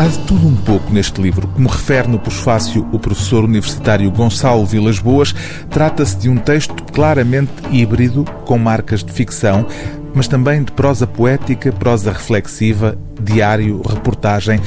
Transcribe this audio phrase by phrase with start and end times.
[0.00, 1.46] Há de tudo um pouco neste livro.
[1.48, 5.34] Como refere no pós-fácil o professor universitário Gonçalo Vilas Boas,
[5.68, 9.66] trata-se de um texto claramente híbrido, com marcas de ficção,
[10.14, 14.58] mas também de prosa poética, prosa reflexiva, diário, reportagem,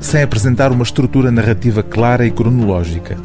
[0.00, 3.18] sem apresentar uma estrutura narrativa clara e cronológica.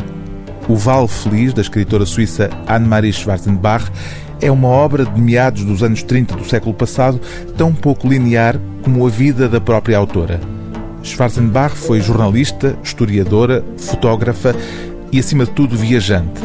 [0.68, 3.90] O Val Feliz, da escritora suíça Anne-Marie Schwarzenbach,
[4.42, 7.22] é uma obra de meados dos anos 30 do século passado,
[7.56, 10.42] tão pouco linear como a vida da própria autora.
[11.04, 14.56] Schwarzenbach foi jornalista, historiadora, fotógrafa
[15.12, 16.42] e, acima de tudo, viajante.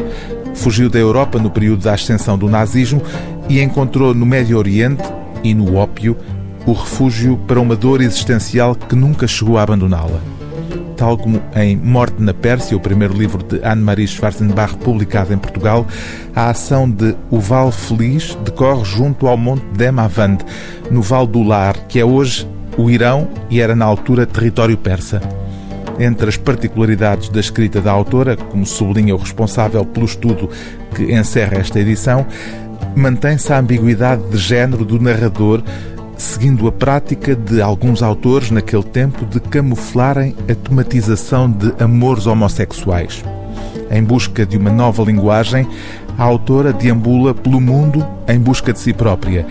[0.53, 3.01] Fugiu da Europa no período da ascensão do nazismo
[3.47, 5.03] e encontrou no Médio Oriente
[5.43, 6.15] e no ópio
[6.65, 10.19] o refúgio para uma dor existencial que nunca chegou a abandoná-la.
[10.97, 15.87] Tal como em Morte na Pérsia, o primeiro livro de Anne-Marie Schwarzenbach publicado em Portugal,
[16.35, 20.39] a ação de O Val Feliz decorre junto ao Monte Demavand,
[20.91, 22.45] no Val do Lar, que é hoje
[22.79, 25.21] o Irão e era na altura território persa.
[25.99, 30.49] Entre as particularidades da escrita da autora, como sublinha o responsável pelo estudo
[30.95, 32.25] que encerra esta edição,
[32.95, 35.61] mantém-se a ambiguidade de género do narrador,
[36.15, 43.23] seguindo a prática de alguns autores naquele tempo de camuflarem a tematização de amores homossexuais.
[43.91, 45.67] Em busca de uma nova linguagem,
[46.17, 49.45] a autora deambula pelo mundo em busca de si própria,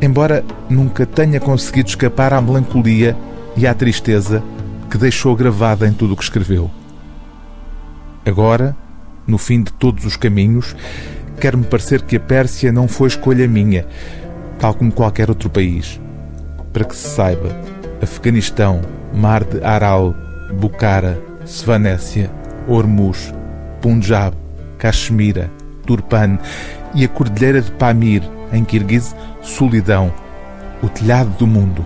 [0.00, 3.16] embora nunca tenha conseguido escapar à melancolia
[3.56, 4.42] e à tristeza
[4.90, 6.70] que deixou gravada em tudo o que escreveu.
[8.24, 8.76] Agora,
[9.26, 10.76] no fim de todos os caminhos,
[11.40, 13.86] quer-me parecer que a Pérsia não foi escolha minha,
[14.58, 16.00] tal como qualquer outro país.
[16.72, 17.48] Para que se saiba,
[18.02, 18.82] Afeganistão,
[19.14, 20.14] Mar de Aral,
[20.58, 22.30] Bukhara, Svanécia,
[22.68, 23.32] Hormuz,
[23.80, 24.36] Punjab,
[24.78, 25.50] Caxemira,
[25.86, 26.38] Turpan
[26.94, 30.12] e a Cordilheira de Pamir, em Kirguiz, Solidão,
[30.82, 31.84] o telhado do mundo.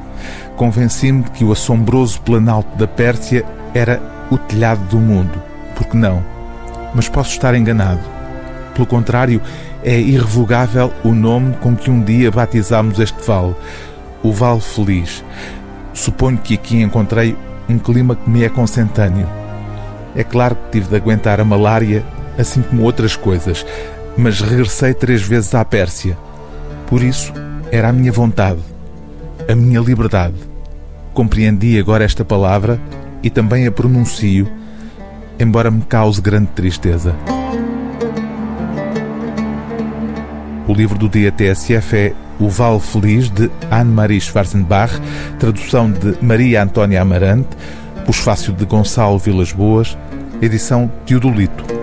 [0.56, 3.44] Convenci-me de que o assombroso planalto da Pérsia
[3.74, 5.42] era o telhado do mundo.
[5.74, 6.22] Por que não?
[6.94, 8.00] Mas posso estar enganado.
[8.74, 9.40] Pelo contrário,
[9.82, 13.54] é irrevogável o nome com que um dia batizámos este vale,
[14.22, 15.24] o Vale Feliz.
[15.94, 17.36] Suponho que aqui encontrei
[17.68, 19.26] um clima que me é consentâneo.
[20.14, 22.04] É claro que tive de aguentar a malária,
[22.38, 23.64] assim como outras coisas,
[24.16, 26.16] mas regressei três vezes à Pérsia.
[26.90, 27.32] Por isso,
[27.70, 28.58] era a minha vontade,
[29.48, 30.34] a minha liberdade.
[31.14, 32.80] Compreendi agora esta palavra
[33.22, 34.50] e também a pronuncio,
[35.38, 37.14] embora me cause grande tristeza.
[40.66, 45.00] O livro do dia TSF é O Val Feliz, de Anne-Marie Schwarzenbach,
[45.38, 47.48] tradução de Maria Antônia Amarante,
[48.04, 49.96] pós-fácil de Gonçalo Vilas Boas,
[50.42, 51.79] edição Teodolito.